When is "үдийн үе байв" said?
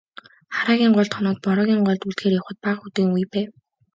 2.87-3.49